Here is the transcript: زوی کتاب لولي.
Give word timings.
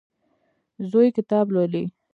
زوی 0.89 1.07
کتاب 1.17 1.45
لولي. 1.53 1.83